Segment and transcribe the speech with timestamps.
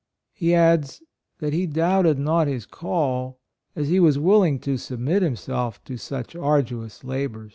[0.41, 1.03] Ho adds
[1.37, 3.37] that he doubted not his call,
[3.75, 7.49] as he was willing to submit himself to such arduous labors."